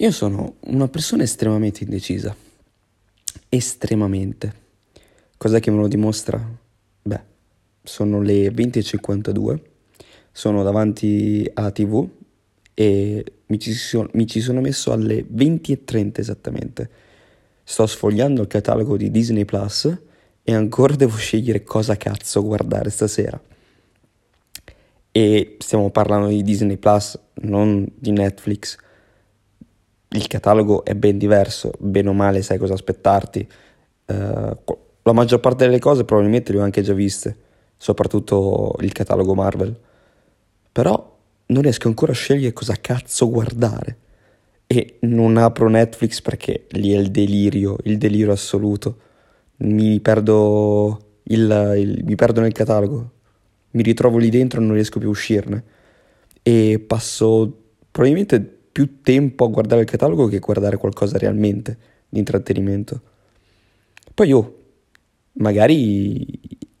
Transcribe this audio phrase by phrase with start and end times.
[0.00, 2.32] Io sono una persona estremamente indecisa.
[3.48, 4.52] Estremamente.
[5.36, 6.40] Cos'è che me lo dimostra?
[7.02, 7.20] Beh,
[7.82, 9.60] sono le 20.52,
[10.30, 12.08] sono davanti alla tv
[12.74, 16.90] e mi ci, sono, mi ci sono messo alle 20.30 esattamente.
[17.64, 19.92] Sto sfogliando il catalogo di Disney Plus
[20.44, 23.42] e ancora devo scegliere cosa cazzo guardare stasera.
[25.10, 28.86] E stiamo parlando di Disney Plus, non di Netflix
[30.10, 33.46] il catalogo è ben diverso, bene o male sai cosa aspettarti.
[34.06, 34.56] Uh,
[35.02, 37.36] la maggior parte delle cose probabilmente le ho anche già viste,
[37.76, 39.76] soprattutto il catalogo Marvel.
[40.72, 41.16] Però
[41.46, 43.96] non riesco ancora a scegliere cosa cazzo guardare.
[44.66, 48.98] E non apro Netflix perché lì è il delirio, il delirio assoluto.
[49.58, 53.10] Mi perdo, il, il, mi perdo nel catalogo,
[53.70, 55.64] mi ritrovo lì dentro e non riesco più a uscirne.
[56.42, 57.50] E passo
[57.90, 61.78] probabilmente più tempo a guardare il catalogo che a guardare qualcosa realmente
[62.08, 63.00] di intrattenimento.
[64.14, 64.58] Poi oh,
[65.32, 66.24] magari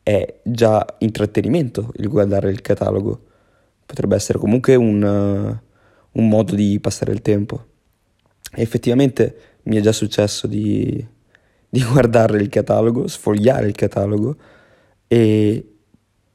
[0.00, 3.24] è già intrattenimento il guardare il catalogo,
[3.84, 7.66] potrebbe essere comunque un, uh, un modo di passare il tempo.
[8.54, 11.04] E effettivamente mi è già successo di,
[11.68, 14.36] di guardare il catalogo, sfogliare il catalogo
[15.08, 15.66] e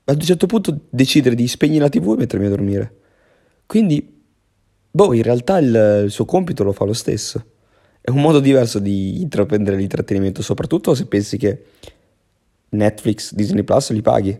[0.04, 2.96] ad un certo punto decidere di spegnere la tv e mettermi a dormire.
[3.66, 4.12] Quindi
[4.96, 7.44] Boh, in realtà il, il suo compito lo fa lo stesso.
[8.00, 11.64] È un modo diverso di intraprendere l'intrattenimento, soprattutto se pensi che
[12.70, 14.40] Netflix, Disney Plus li paghi.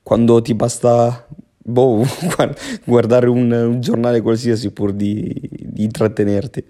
[0.00, 1.26] Quando ti basta
[1.56, 2.04] boh,
[2.86, 6.64] guardare un, un, giornale qualsiasi pur di, di intrattenerti.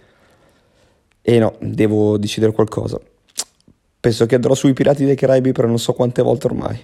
[1.20, 2.98] E no, devo decidere qualcosa.
[4.00, 6.80] Penso che andrò sui Pirati dei Caraibi per non so quante volte ormai.